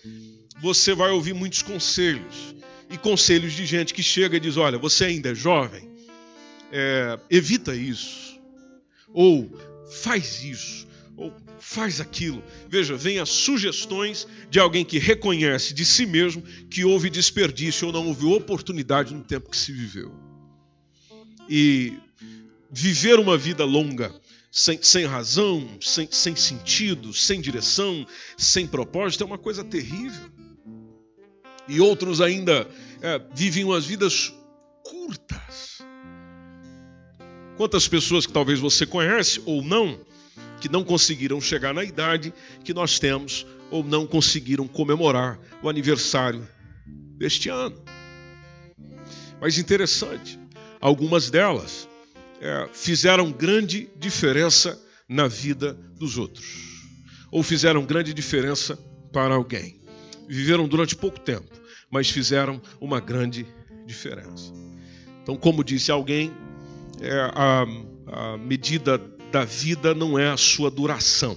você 0.58 0.94
vai 0.94 1.10
ouvir 1.10 1.34
muitos 1.34 1.60
conselhos. 1.60 2.54
E 2.90 2.96
conselhos 2.96 3.52
de 3.52 3.66
gente 3.66 3.92
que 3.92 4.02
chega 4.02 4.38
e 4.38 4.40
diz: 4.40 4.56
Olha, 4.56 4.78
você 4.78 5.04
ainda 5.04 5.30
é 5.30 5.34
jovem, 5.34 5.86
é, 6.72 7.18
evita 7.28 7.76
isso. 7.76 8.40
Ou 9.12 9.50
faz 10.02 10.42
isso. 10.42 10.88
Ou 11.14 11.30
faz 11.60 12.00
aquilo. 12.00 12.42
Veja, 12.68 12.96
vem 12.96 13.18
as 13.18 13.28
sugestões 13.28 14.26
de 14.50 14.58
alguém 14.58 14.84
que 14.84 14.98
reconhece 14.98 15.74
de 15.74 15.84
si 15.84 16.06
mesmo 16.06 16.42
que 16.70 16.84
houve 16.84 17.10
desperdício 17.10 17.86
ou 17.86 17.92
não 17.92 18.06
houve 18.06 18.26
oportunidade 18.26 19.14
no 19.14 19.22
tempo 19.22 19.50
que 19.50 19.56
se 19.56 19.72
viveu. 19.72 20.12
E 21.48 21.98
viver 22.70 23.18
uma 23.18 23.36
vida 23.36 23.64
longa 23.64 24.14
sem, 24.50 24.82
sem 24.82 25.04
razão, 25.04 25.68
sem, 25.80 26.08
sem 26.10 26.34
sentido, 26.34 27.12
sem 27.12 27.40
direção, 27.40 28.06
sem 28.36 28.66
propósito, 28.66 29.22
é 29.22 29.26
uma 29.26 29.38
coisa 29.38 29.62
terrível. 29.64 30.30
E 31.68 31.80
outros 31.80 32.20
ainda 32.20 32.66
é, 33.02 33.20
vivem 33.34 33.64
umas 33.64 33.84
vidas 33.84 34.32
curtas. 34.82 35.78
Quantas 37.56 37.86
pessoas 37.86 38.26
que 38.26 38.32
talvez 38.32 38.58
você 38.58 38.86
conhece 38.86 39.42
ou 39.44 39.62
não, 39.62 40.00
que 40.60 40.68
não 40.68 40.84
conseguiram 40.84 41.40
chegar 41.40 41.72
na 41.72 41.84
idade 41.84 42.32
que 42.64 42.74
nós 42.74 42.98
temos, 42.98 43.46
ou 43.70 43.84
não 43.84 44.06
conseguiram 44.06 44.66
comemorar 44.66 45.38
o 45.62 45.68
aniversário 45.68 46.46
deste 47.16 47.48
ano. 47.48 47.80
Mas 49.40 49.58
interessante, 49.58 50.38
algumas 50.80 51.30
delas 51.30 51.88
é, 52.40 52.68
fizeram 52.72 53.30
grande 53.30 53.88
diferença 53.96 54.80
na 55.08 55.28
vida 55.28 55.74
dos 55.74 56.18
outros, 56.18 56.46
ou 57.30 57.42
fizeram 57.42 57.84
grande 57.84 58.12
diferença 58.12 58.76
para 59.12 59.34
alguém. 59.34 59.80
Viveram 60.28 60.68
durante 60.68 60.94
pouco 60.94 61.18
tempo, 61.20 61.50
mas 61.90 62.10
fizeram 62.10 62.60
uma 62.80 63.00
grande 63.00 63.46
diferença. 63.86 64.52
Então, 65.22 65.36
como 65.36 65.64
disse 65.64 65.90
alguém, 65.90 66.32
é, 67.00 67.30
a, 67.34 67.64
a 68.06 68.36
medida 68.36 68.98
da 69.30 69.44
vida 69.44 69.94
não 69.94 70.18
é 70.18 70.28
a 70.28 70.36
sua 70.36 70.70
duração. 70.70 71.36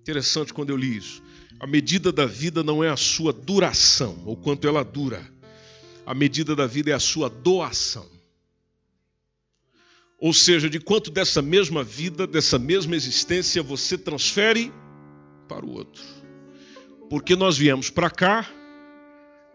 Interessante 0.00 0.52
quando 0.52 0.70
eu 0.70 0.76
li 0.76 0.96
isso. 0.96 1.22
A 1.58 1.66
medida 1.66 2.12
da 2.12 2.26
vida 2.26 2.62
não 2.62 2.84
é 2.84 2.90
a 2.90 2.96
sua 2.96 3.32
duração, 3.32 4.22
ou 4.26 4.36
quanto 4.36 4.68
ela 4.68 4.84
dura. 4.84 5.26
A 6.04 6.14
medida 6.14 6.54
da 6.54 6.66
vida 6.66 6.90
é 6.90 6.92
a 6.92 7.00
sua 7.00 7.30
doação. 7.30 8.06
Ou 10.20 10.32
seja, 10.32 10.68
de 10.68 10.78
quanto 10.78 11.10
dessa 11.10 11.40
mesma 11.40 11.82
vida, 11.82 12.26
dessa 12.26 12.58
mesma 12.58 12.94
existência 12.94 13.62
você 13.62 13.96
transfere 13.96 14.72
para 15.48 15.64
o 15.64 15.70
outro. 15.70 16.02
Porque 17.08 17.34
nós 17.34 17.56
viemos 17.56 17.88
para 17.88 18.10
cá 18.10 18.48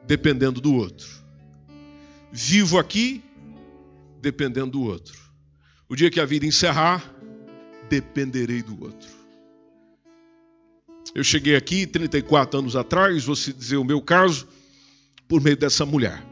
dependendo 0.05 0.59
do 0.59 0.73
outro. 0.73 1.07
Vivo 2.31 2.79
aqui 2.79 3.23
dependendo 4.21 4.71
do 4.71 4.81
outro. 4.81 5.28
O 5.89 5.95
dia 5.95 6.11
que 6.11 6.19
a 6.19 6.25
vida 6.25 6.45
encerrar, 6.45 7.03
dependerei 7.89 8.61
do 8.61 8.81
outro. 8.83 9.09
Eu 11.15 11.23
cheguei 11.23 11.55
aqui 11.55 11.87
34 11.87 12.59
anos 12.59 12.75
atrás, 12.75 13.25
vou 13.25 13.35
se 13.35 13.51
dizer 13.51 13.77
o 13.77 13.83
meu 13.83 14.01
caso, 14.01 14.47
por 15.27 15.41
meio 15.41 15.57
dessa 15.57 15.85
mulher. 15.85 16.23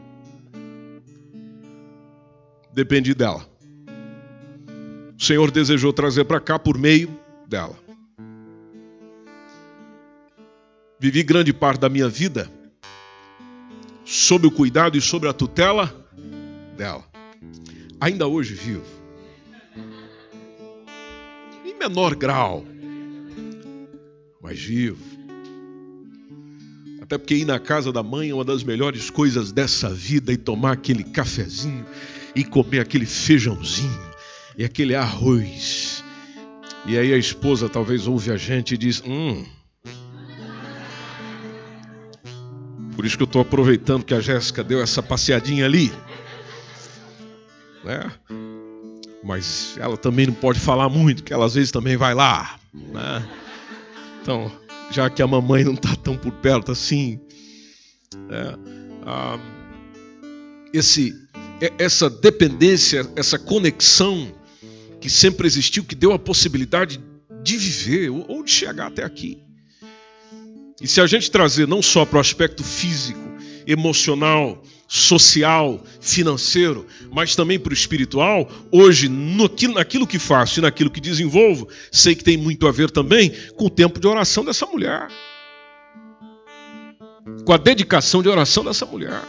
Dependi 2.72 3.12
dela 3.12 3.58
o 5.18 5.22
Senhor 5.22 5.50
desejou 5.50 5.92
trazer 5.92 6.24
para 6.24 6.38
cá 6.38 6.58
por 6.58 6.78
meio 6.78 7.10
dela. 7.48 7.76
Vivi 11.00 11.24
grande 11.24 11.52
parte 11.52 11.80
da 11.80 11.88
minha 11.88 12.08
vida 12.08 12.48
sob 14.04 14.46
o 14.46 14.50
cuidado 14.50 14.96
e 14.96 15.00
sob 15.00 15.26
a 15.26 15.32
tutela 15.32 15.92
dela. 16.76 17.04
Ainda 18.00 18.28
hoje 18.28 18.54
vivo. 18.54 18.97
Menor 21.78 22.16
grau, 22.16 22.64
mas 24.42 24.58
vivo. 24.60 24.98
Até 27.00 27.16
porque 27.16 27.36
ir 27.36 27.44
na 27.44 27.58
casa 27.58 27.92
da 27.92 28.02
mãe 28.02 28.30
é 28.30 28.34
uma 28.34 28.44
das 28.44 28.62
melhores 28.62 29.08
coisas 29.08 29.52
dessa 29.52 29.88
vida 29.88 30.32
e 30.32 30.36
tomar 30.36 30.72
aquele 30.72 31.04
cafezinho 31.04 31.86
e 32.34 32.44
comer 32.44 32.80
aquele 32.80 33.06
feijãozinho 33.06 34.08
e 34.56 34.64
aquele 34.64 34.94
arroz. 34.94 36.04
E 36.84 36.98
aí 36.98 37.12
a 37.12 37.16
esposa 37.16 37.68
talvez 37.68 38.06
ouve 38.06 38.32
a 38.32 38.36
gente 38.36 38.74
e 38.74 38.78
diz: 38.78 39.02
Hum. 39.06 39.44
Por 42.96 43.06
isso 43.06 43.16
que 43.16 43.22
eu 43.22 43.26
estou 43.26 43.40
aproveitando 43.40 44.04
que 44.04 44.12
a 44.12 44.20
Jéssica 44.20 44.64
deu 44.64 44.82
essa 44.82 45.02
passeadinha 45.02 45.64
ali. 45.64 45.92
Né? 47.84 48.10
Mas 49.28 49.76
ela 49.76 49.98
também 49.98 50.26
não 50.26 50.32
pode 50.32 50.58
falar 50.58 50.88
muito, 50.88 51.22
que 51.22 51.34
ela 51.34 51.44
às 51.44 51.52
vezes 51.52 51.70
também 51.70 51.98
vai 51.98 52.14
lá. 52.14 52.58
Né? 52.72 53.28
Então, 54.22 54.50
já 54.90 55.10
que 55.10 55.20
a 55.20 55.26
mamãe 55.26 55.64
não 55.64 55.74
está 55.74 55.94
tão 55.94 56.16
por 56.16 56.32
perto 56.32 56.72
assim, 56.72 57.20
né? 58.26 58.54
ah, 59.04 59.38
esse, 60.72 61.14
essa 61.78 62.08
dependência, 62.08 63.06
essa 63.16 63.38
conexão 63.38 64.32
que 64.98 65.10
sempre 65.10 65.46
existiu, 65.46 65.84
que 65.84 65.94
deu 65.94 66.14
a 66.14 66.18
possibilidade 66.18 66.98
de 67.42 67.56
viver 67.58 68.08
ou 68.08 68.42
de 68.42 68.50
chegar 68.50 68.86
até 68.86 69.04
aqui. 69.04 69.42
E 70.80 70.88
se 70.88 71.02
a 71.02 71.06
gente 71.06 71.30
trazer 71.30 71.68
não 71.68 71.82
só 71.82 72.06
para 72.06 72.16
o 72.16 72.20
aspecto 72.20 72.64
físico, 72.64 73.20
emocional, 73.66 74.62
social, 74.88 75.84
financeiro, 76.00 76.86
mas 77.12 77.36
também 77.36 77.58
para 77.58 77.70
o 77.70 77.74
espiritual, 77.74 78.50
hoje, 78.72 79.06
naquilo 79.74 80.06
que 80.06 80.18
faço 80.18 80.58
e 80.58 80.62
naquilo 80.62 80.90
que 80.90 81.00
desenvolvo, 81.00 81.68
sei 81.92 82.14
que 82.14 82.24
tem 82.24 82.38
muito 82.38 82.66
a 82.66 82.72
ver 82.72 82.90
também 82.90 83.30
com 83.54 83.66
o 83.66 83.70
tempo 83.70 84.00
de 84.00 84.06
oração 84.06 84.42
dessa 84.42 84.64
mulher. 84.64 85.08
Com 87.44 87.52
a 87.52 87.58
dedicação 87.58 88.22
de 88.22 88.30
oração 88.30 88.64
dessa 88.64 88.86
mulher. 88.86 89.22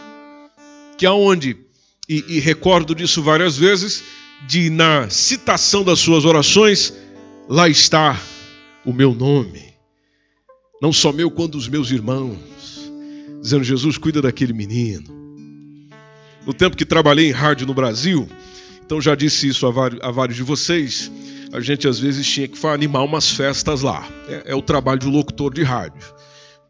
Que 0.97 1.05
aonde 1.05 1.57
e, 2.07 2.23
e 2.29 2.39
recordo 2.39 2.95
disso 2.95 3.21
várias 3.21 3.57
vezes, 3.57 4.03
de 4.47 4.69
na 4.69 5.09
citação 5.09 5.83
das 5.83 5.99
suas 5.99 6.23
orações, 6.23 6.93
lá 7.49 7.67
está 7.67 8.17
o 8.85 8.93
meu 8.93 9.13
nome. 9.13 9.73
Não 10.81 10.93
só 10.93 11.11
meu, 11.11 11.29
quanto 11.29 11.57
dos 11.57 11.67
meus 11.67 11.91
irmãos. 11.91 12.39
Dizendo, 13.41 13.63
Jesus, 13.65 13.97
cuida 13.97 14.21
daquele 14.21 14.53
menino. 14.53 15.18
No 16.49 16.53
tempo 16.55 16.75
que 16.75 16.83
trabalhei 16.83 17.27
em 17.27 17.31
rádio 17.31 17.67
no 17.67 17.75
Brasil, 17.75 18.27
então 18.83 18.99
já 18.99 19.13
disse 19.13 19.47
isso 19.47 19.67
a 19.67 19.71
vários, 19.71 20.01
a 20.01 20.09
vários 20.09 20.35
de 20.35 20.41
vocês, 20.41 21.11
a 21.53 21.59
gente 21.59 21.87
às 21.87 21.99
vezes 21.99 22.25
tinha 22.25 22.47
que 22.47 22.65
animar 22.65 23.03
umas 23.03 23.29
festas 23.29 23.83
lá. 23.83 24.03
É, 24.27 24.53
é 24.53 24.55
o 24.55 24.61
trabalho 24.63 24.99
de 24.99 25.05
locutor 25.05 25.53
de 25.53 25.61
rádio. 25.61 26.01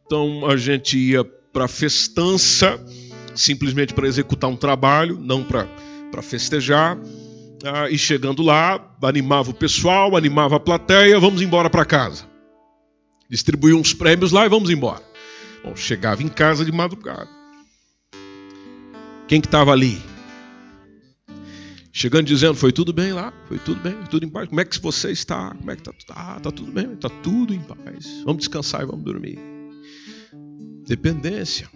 Então 0.05 0.45
a 0.47 0.57
gente 0.57 0.97
ia 0.97 1.23
para 1.23 1.65
festança, 1.69 2.77
simplesmente 3.33 3.93
para 3.93 4.05
executar 4.05 4.49
um 4.49 4.57
trabalho, 4.57 5.17
não 5.17 5.45
para 5.45 6.21
festejar. 6.21 6.97
Ah, 7.63 7.89
e 7.89 7.97
chegando 7.97 8.43
lá, 8.43 8.85
animava 9.01 9.51
o 9.51 9.53
pessoal, 9.53 10.17
animava 10.17 10.57
a 10.57 10.59
plateia, 10.59 11.17
vamos 11.21 11.41
embora 11.41 11.69
para 11.69 11.85
casa. 11.85 12.25
Distribuía 13.29 13.77
uns 13.77 13.93
prêmios 13.93 14.33
lá 14.33 14.45
e 14.45 14.49
vamos 14.49 14.69
embora. 14.69 15.03
Bom, 15.63 15.73
chegava 15.73 16.21
em 16.21 16.27
casa 16.27 16.65
de 16.65 16.71
madrugada. 16.73 17.38
Quem 19.29 19.39
que 19.39 19.45
estava 19.45 19.71
ali? 19.71 20.01
Chegando 21.93 22.25
dizendo, 22.25 22.55
foi 22.55 22.71
tudo 22.71 22.91
bem 22.91 23.13
lá, 23.13 23.31
foi 23.47 23.59
tudo 23.59 23.79
bem, 23.79 23.95
tudo 24.09 24.25
em 24.25 24.29
paz. 24.29 24.49
Como 24.49 24.59
é 24.59 24.65
que 24.65 24.81
você 24.81 25.11
está? 25.11 25.53
Como 25.53 25.69
é 25.69 25.75
que 25.75 25.87
está? 25.87 26.15
Ah, 26.15 26.39
tá 26.39 26.51
tudo 26.51 26.71
bem, 26.71 26.93
está 26.93 27.09
tudo 27.09 27.53
em 27.53 27.59
paz. 27.59 28.23
Vamos 28.25 28.39
descansar 28.39 28.81
e 28.81 28.87
vamos 28.87 29.05
dormir. 29.05 29.37
Dependência. 30.87 31.69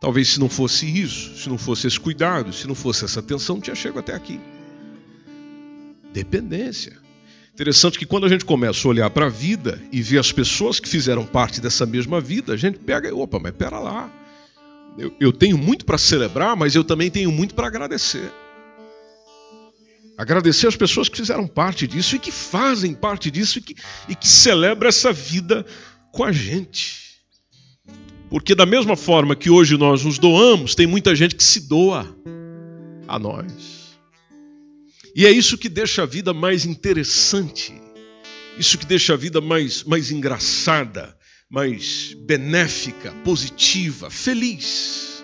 Talvez 0.00 0.30
se 0.30 0.40
não 0.40 0.48
fosse 0.48 0.86
isso, 0.86 1.36
se 1.36 1.50
não 1.50 1.58
fosse 1.58 1.86
esse 1.86 2.00
cuidado, 2.00 2.50
se 2.50 2.66
não 2.66 2.74
fosse 2.74 3.04
essa 3.04 3.20
atenção, 3.20 3.56
não 3.56 3.62
tinha 3.62 3.76
chegado 3.76 3.98
até 3.98 4.14
aqui. 4.14 4.40
Dependência. 6.14 6.96
Interessante 7.52 7.98
que 7.98 8.06
quando 8.06 8.24
a 8.24 8.28
gente 8.30 8.46
começa 8.46 8.88
a 8.88 8.90
olhar 8.90 9.10
para 9.10 9.26
a 9.26 9.28
vida 9.28 9.78
e 9.92 10.00
ver 10.00 10.16
as 10.16 10.32
pessoas 10.32 10.80
que 10.80 10.88
fizeram 10.88 11.26
parte 11.26 11.60
dessa 11.60 11.84
mesma 11.84 12.22
vida, 12.22 12.54
a 12.54 12.56
gente 12.56 12.78
pega 12.78 13.10
e, 13.10 13.12
opa, 13.12 13.38
mas 13.38 13.52
pera 13.52 13.78
lá. 13.78 14.21
Eu, 14.98 15.14
eu 15.18 15.32
tenho 15.32 15.56
muito 15.56 15.84
para 15.84 15.96
celebrar, 15.96 16.56
mas 16.56 16.74
eu 16.74 16.84
também 16.84 17.10
tenho 17.10 17.32
muito 17.32 17.54
para 17.54 17.66
agradecer. 17.66 18.30
Agradecer 20.18 20.66
as 20.66 20.76
pessoas 20.76 21.08
que 21.08 21.16
fizeram 21.16 21.46
parte 21.46 21.86
disso 21.86 22.16
e 22.16 22.18
que 22.18 22.30
fazem 22.30 22.94
parte 22.94 23.30
disso 23.30 23.58
e 23.58 23.62
que, 23.62 23.74
e 24.08 24.14
que 24.14 24.28
celebram 24.28 24.88
essa 24.88 25.12
vida 25.12 25.64
com 26.12 26.22
a 26.22 26.30
gente. 26.30 27.02
Porque, 28.28 28.54
da 28.54 28.64
mesma 28.64 28.96
forma 28.96 29.36
que 29.36 29.50
hoje 29.50 29.76
nós 29.76 30.04
nos 30.04 30.18
doamos, 30.18 30.74
tem 30.74 30.86
muita 30.86 31.14
gente 31.14 31.34
que 31.34 31.44
se 31.44 31.60
doa 31.60 32.16
a 33.08 33.18
nós. 33.18 33.98
E 35.14 35.26
é 35.26 35.30
isso 35.30 35.58
que 35.58 35.68
deixa 35.68 36.02
a 36.02 36.06
vida 36.06 36.32
mais 36.32 36.64
interessante, 36.64 37.74
isso 38.56 38.78
que 38.78 38.86
deixa 38.86 39.12
a 39.12 39.16
vida 39.16 39.40
mais, 39.40 39.84
mais 39.84 40.10
engraçada, 40.10 41.14
mais 41.52 42.16
benéfica, 42.18 43.12
positiva, 43.22 44.08
feliz. 44.08 45.22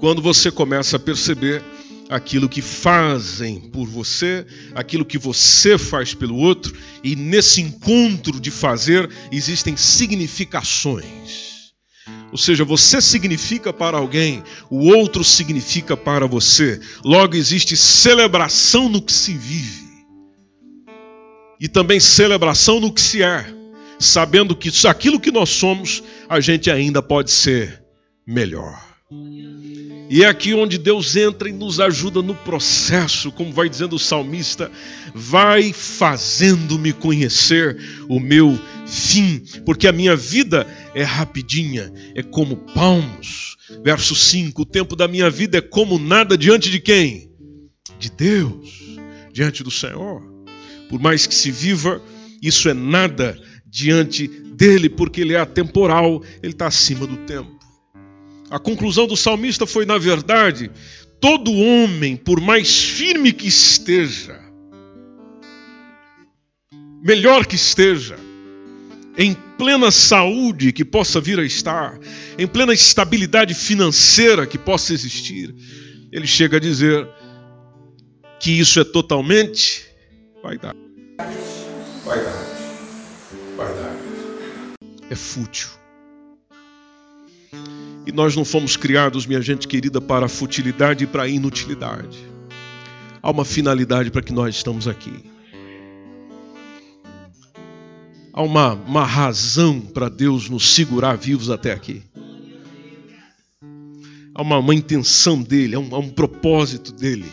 Quando 0.00 0.20
você 0.20 0.50
começa 0.50 0.96
a 0.96 0.98
perceber 0.98 1.62
aquilo 2.10 2.48
que 2.48 2.60
fazem 2.60 3.60
por 3.60 3.86
você, 3.86 4.44
aquilo 4.74 5.04
que 5.04 5.16
você 5.16 5.78
faz 5.78 6.12
pelo 6.14 6.34
outro, 6.34 6.76
e 7.02 7.14
nesse 7.14 7.60
encontro 7.60 8.40
de 8.40 8.50
fazer 8.50 9.08
existem 9.30 9.76
significações. 9.76 11.72
Ou 12.32 12.38
seja, 12.38 12.64
você 12.64 13.00
significa 13.00 13.72
para 13.72 13.98
alguém, 13.98 14.42
o 14.68 14.88
outro 14.88 15.22
significa 15.22 15.96
para 15.96 16.26
você. 16.26 16.80
Logo 17.04 17.36
existe 17.36 17.76
celebração 17.76 18.88
no 18.88 19.00
que 19.00 19.12
se 19.12 19.32
vive. 19.32 19.86
E 21.60 21.68
também 21.68 22.00
celebração 22.00 22.80
no 22.80 22.92
que 22.92 23.00
se 23.00 23.22
é, 23.22 23.55
sabendo 23.98 24.54
que 24.56 24.70
aquilo 24.86 25.20
que 25.20 25.30
nós 25.30 25.50
somos, 25.50 26.02
a 26.28 26.40
gente 26.40 26.70
ainda 26.70 27.02
pode 27.02 27.30
ser 27.30 27.82
melhor. 28.26 28.86
E 30.08 30.22
é 30.22 30.28
aqui 30.28 30.54
onde 30.54 30.78
Deus 30.78 31.16
entra 31.16 31.48
e 31.48 31.52
nos 31.52 31.80
ajuda 31.80 32.22
no 32.22 32.34
processo, 32.34 33.32
como 33.32 33.52
vai 33.52 33.68
dizendo 33.68 33.96
o 33.96 33.98
salmista, 33.98 34.70
vai 35.14 35.72
fazendo-me 35.72 36.92
conhecer 36.92 37.76
o 38.08 38.20
meu 38.20 38.58
fim, 38.86 39.42
porque 39.64 39.88
a 39.88 39.92
minha 39.92 40.14
vida 40.14 40.66
é 40.94 41.02
rapidinha, 41.02 41.92
é 42.14 42.22
como 42.22 42.56
palmos. 42.56 43.56
Verso 43.84 44.14
5: 44.14 44.62
O 44.62 44.66
tempo 44.66 44.94
da 44.94 45.08
minha 45.08 45.28
vida 45.28 45.58
é 45.58 45.60
como 45.60 45.98
nada 45.98 46.38
diante 46.38 46.70
de 46.70 46.78
quem? 46.78 47.28
De 47.98 48.10
Deus, 48.10 48.96
diante 49.32 49.64
do 49.64 49.70
Senhor. 49.72 50.22
Por 50.88 51.00
mais 51.00 51.26
que 51.26 51.34
se 51.34 51.50
viva, 51.50 52.00
isso 52.40 52.68
é 52.68 52.74
nada 52.74 53.36
diante 53.66 54.28
dele, 54.28 54.88
porque 54.88 55.20
ele 55.20 55.34
é 55.34 55.40
atemporal, 55.40 56.22
ele 56.42 56.52
está 56.52 56.66
acima 56.66 57.06
do 57.06 57.16
tempo. 57.18 57.56
A 58.50 58.58
conclusão 58.58 59.06
do 59.06 59.16
salmista 59.16 59.66
foi, 59.66 59.84
na 59.84 59.98
verdade, 59.98 60.70
todo 61.20 61.52
homem, 61.52 62.16
por 62.16 62.40
mais 62.40 62.78
firme 62.78 63.32
que 63.32 63.48
esteja, 63.48 64.40
melhor 67.02 67.44
que 67.44 67.56
esteja, 67.56 68.16
em 69.18 69.34
plena 69.58 69.90
saúde 69.90 70.72
que 70.72 70.84
possa 70.84 71.20
vir 71.20 71.40
a 71.40 71.44
estar, 71.44 71.98
em 72.38 72.46
plena 72.46 72.72
estabilidade 72.72 73.54
financeira 73.54 74.46
que 74.46 74.58
possa 74.58 74.92
existir, 74.92 75.54
ele 76.12 76.26
chega 76.26 76.58
a 76.58 76.60
dizer 76.60 77.08
que 78.38 78.50
isso 78.50 78.78
é 78.78 78.84
totalmente. 78.84 79.84
Vaidade. 80.42 80.78
Vaidade. 82.04 82.45
É 85.10 85.14
fútil. 85.14 85.68
E 88.06 88.12
nós 88.12 88.36
não 88.36 88.44
fomos 88.44 88.76
criados, 88.76 89.26
minha 89.26 89.42
gente 89.42 89.66
querida, 89.66 90.00
para 90.00 90.26
a 90.26 90.28
futilidade 90.28 91.04
e 91.04 91.06
para 91.06 91.24
a 91.24 91.28
inutilidade. 91.28 92.18
Há 93.20 93.30
uma 93.30 93.44
finalidade 93.44 94.10
para 94.10 94.22
que 94.22 94.32
nós 94.32 94.54
estamos 94.54 94.86
aqui. 94.86 95.24
Há 98.32 98.42
uma, 98.42 98.74
uma 98.74 99.04
razão 99.04 99.80
para 99.80 100.08
Deus 100.08 100.48
nos 100.48 100.74
segurar 100.74 101.16
vivos 101.16 101.50
até 101.50 101.72
aqui. 101.72 102.02
Há 104.34 104.42
uma, 104.42 104.58
uma 104.58 104.74
intenção 104.74 105.42
dele, 105.42 105.74
há 105.74 105.80
um, 105.80 105.94
há 105.94 105.98
um 105.98 106.10
propósito 106.10 106.92
dele. 106.92 107.24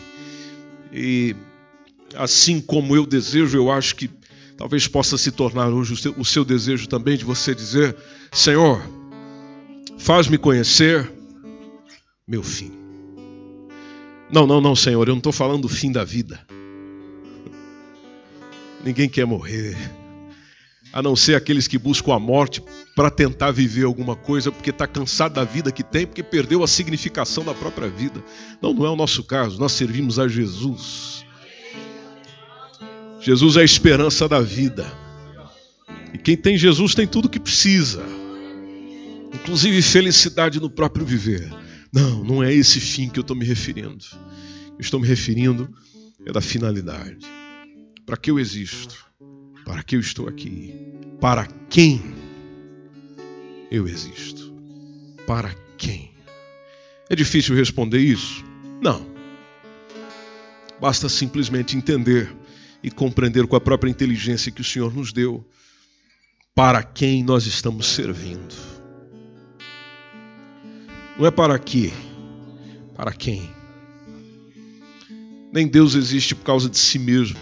E 0.90 1.36
assim 2.16 2.60
como 2.60 2.96
eu 2.96 3.04
desejo, 3.04 3.56
eu 3.56 3.70
acho 3.70 3.94
que 3.94 4.10
talvez 4.56 4.88
possa 4.88 5.18
se 5.18 5.30
tornar 5.30 5.68
hoje 5.68 5.92
o 5.92 5.96
seu, 5.96 6.14
o 6.18 6.24
seu 6.24 6.44
desejo 6.44 6.88
também 6.88 7.16
de 7.16 7.24
você 7.24 7.54
dizer: 7.54 7.96
Senhor, 8.32 8.82
Faz-me 10.04 10.36
conhecer 10.36 11.10
meu 12.28 12.42
fim. 12.42 12.70
Não, 14.30 14.46
não, 14.46 14.60
não, 14.60 14.76
Senhor, 14.76 15.08
eu 15.08 15.14
não 15.14 15.18
estou 15.18 15.32
falando 15.32 15.62
do 15.62 15.68
fim 15.68 15.90
da 15.90 16.04
vida. 16.04 16.46
Ninguém 18.84 19.08
quer 19.08 19.24
morrer, 19.24 19.74
a 20.92 21.00
não 21.00 21.16
ser 21.16 21.36
aqueles 21.36 21.66
que 21.66 21.78
buscam 21.78 22.12
a 22.12 22.18
morte 22.18 22.62
para 22.94 23.10
tentar 23.10 23.50
viver 23.50 23.84
alguma 23.86 24.14
coisa, 24.14 24.52
porque 24.52 24.68
está 24.68 24.86
cansado 24.86 25.36
da 25.36 25.44
vida 25.44 25.72
que 25.72 25.82
tem, 25.82 26.06
porque 26.06 26.22
perdeu 26.22 26.62
a 26.62 26.68
significação 26.68 27.42
da 27.42 27.54
própria 27.54 27.88
vida. 27.88 28.22
Não, 28.60 28.74
não 28.74 28.84
é 28.84 28.90
o 28.90 28.96
nosso 28.96 29.24
caso, 29.24 29.58
nós 29.58 29.72
servimos 29.72 30.18
a 30.18 30.28
Jesus. 30.28 31.23
Jesus 33.24 33.56
é 33.56 33.62
a 33.62 33.64
esperança 33.64 34.28
da 34.28 34.40
vida. 34.40 34.86
E 36.12 36.18
quem 36.18 36.36
tem 36.36 36.56
Jesus 36.56 36.94
tem 36.94 37.06
tudo 37.06 37.26
o 37.26 37.28
que 37.28 37.40
precisa 37.40 38.04
inclusive 39.44 39.82
felicidade 39.82 40.60
no 40.60 40.70
próprio 40.70 41.04
viver. 41.04 41.52
Não, 41.92 42.24
não 42.24 42.42
é 42.42 42.52
esse 42.52 42.80
fim 42.80 43.08
que 43.08 43.18
eu 43.18 43.22
estou 43.22 43.36
me 43.36 43.44
referindo. 43.44 44.04
Eu 44.70 44.80
estou 44.80 44.98
me 44.98 45.06
referindo 45.06 45.68
é 46.24 46.32
da 46.32 46.40
finalidade. 46.40 47.18
Para 48.06 48.16
que 48.16 48.30
eu 48.30 48.38
existo? 48.38 49.04
Para 49.64 49.82
que 49.82 49.96
eu 49.96 50.00
estou 50.00 50.28
aqui? 50.28 50.74
Para 51.20 51.46
quem 51.68 52.00
eu 53.70 53.86
existo? 53.86 54.54
Para 55.26 55.54
quem? 55.76 56.12
É 57.10 57.14
difícil 57.14 57.54
responder 57.54 57.98
isso? 57.98 58.42
Não. 58.80 59.06
Basta 60.80 61.08
simplesmente 61.08 61.76
entender 61.76 62.34
e 62.84 62.90
compreender 62.90 63.46
com 63.46 63.56
a 63.56 63.60
própria 63.60 63.90
inteligência 63.90 64.52
que 64.52 64.60
o 64.60 64.64
Senhor 64.64 64.94
nos 64.94 65.10
deu 65.10 65.42
para 66.54 66.82
quem 66.82 67.24
nós 67.24 67.46
estamos 67.46 67.86
servindo. 67.86 68.54
Não 71.18 71.24
é 71.24 71.30
para 71.30 71.58
quê? 71.58 71.90
Para 72.94 73.10
quem? 73.10 73.50
Nem 75.50 75.66
Deus 75.66 75.94
existe 75.94 76.34
por 76.34 76.44
causa 76.44 76.68
de 76.68 76.76
si 76.76 76.98
mesmo. 76.98 77.38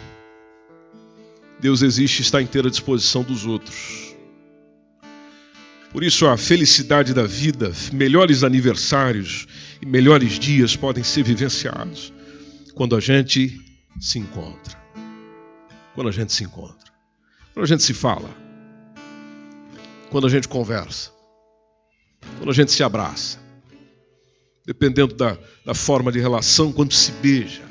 Deus 1.59 1.83
existe 1.83 2.21
e 2.21 2.23
está 2.23 2.41
inteira 2.41 2.69
à 2.69 2.71
disposição 2.71 3.25
dos 3.25 3.45
outros. 3.45 4.15
Por 5.91 6.05
isso, 6.05 6.25
a 6.27 6.37
felicidade 6.37 7.13
da 7.13 7.25
vida, 7.25 7.73
melhores 7.93 8.45
aniversários 8.45 9.49
e 9.81 9.87
melhores 9.87 10.39
dias 10.39 10.77
podem 10.77 11.03
ser 11.03 11.25
vivenciados 11.25 12.13
quando 12.75 12.95
a 12.95 13.01
gente 13.01 13.61
se 14.01 14.21
encontra. 14.21 14.83
Quando 15.95 16.09
a 16.09 16.13
gente 16.13 16.33
se 16.33 16.45
encontra. 16.45 16.91
Quando 17.53 17.65
a 17.65 17.69
gente 17.69 17.83
se 17.83 17.93
fala. 17.93 18.31
Quando 20.11 20.27
a 20.27 20.31
gente 20.31 20.49
conversa. 20.49 21.11
Quando 22.39 22.51
a 22.51 22.55
gente 22.55 22.73
se 22.73 22.83
abraça. 22.83 23.39
Dependendo 24.65 25.15
da, 25.15 25.37
da 25.65 25.75
forma 25.75 26.11
de 26.11 26.21
relação, 26.21 26.73
quando 26.73 26.93
se 26.93 27.13
beija. 27.13 27.65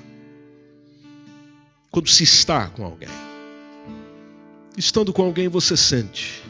Quando 1.89 2.09
se 2.09 2.23
está 2.23 2.67
com 2.67 2.85
alguém. 2.85 3.09
Estando 4.77 5.11
com 5.11 5.23
alguém, 5.23 5.47
você 5.47 5.75
sente 5.75 6.41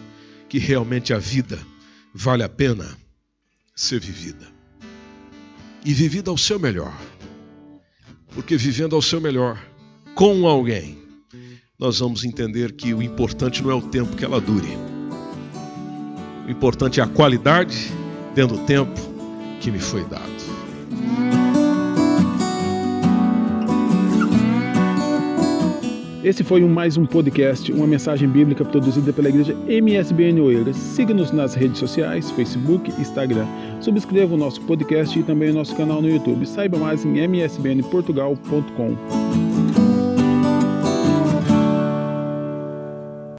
que 0.47 0.59
realmente 0.59 1.13
a 1.13 1.17
vida 1.17 1.59
vale 2.13 2.43
a 2.43 2.49
pena 2.49 2.97
ser 3.75 3.99
vivida. 3.99 4.47
E 5.83 5.93
vivida 5.93 6.29
ao 6.29 6.37
seu 6.37 6.59
melhor. 6.59 6.93
Porque 8.33 8.55
vivendo 8.55 8.95
ao 8.95 9.01
seu 9.01 9.19
melhor, 9.19 9.61
com 10.13 10.47
alguém, 10.47 11.00
nós 11.81 11.99
vamos 11.99 12.23
entender 12.23 12.71
que 12.73 12.93
o 12.93 13.01
importante 13.01 13.63
não 13.63 13.71
é 13.71 13.73
o 13.73 13.81
tempo 13.81 14.15
que 14.15 14.23
ela 14.23 14.39
dure. 14.39 14.69
O 16.45 16.51
importante 16.51 16.99
é 16.99 17.03
a 17.03 17.07
qualidade 17.07 17.91
dentro 18.35 18.55
do 18.55 18.63
tempo 18.65 18.93
que 19.59 19.71
me 19.71 19.79
foi 19.79 20.05
dado. 20.05 20.21
Esse 26.23 26.43
foi 26.43 26.61
mais 26.61 26.97
um 26.97 27.05
podcast, 27.07 27.73
uma 27.73 27.87
mensagem 27.87 28.29
bíblica 28.29 28.63
produzida 28.63 29.11
pela 29.11 29.29
igreja 29.29 29.57
MSBN 29.67 30.39
Oeiras. 30.39 30.75
Siga-nos 30.75 31.31
nas 31.31 31.55
redes 31.55 31.79
sociais, 31.79 32.29
Facebook, 32.29 32.91
Instagram. 33.01 33.47
Subscreva 33.79 34.35
o 34.35 34.37
nosso 34.37 34.61
podcast 34.61 35.17
e 35.17 35.23
também 35.23 35.49
o 35.49 35.55
nosso 35.55 35.75
canal 35.75 35.99
no 35.99 36.07
YouTube. 36.07 36.45
Saiba 36.45 36.77
mais 36.77 37.03
em 37.03 37.17
msbnportugal.com. 37.17 39.30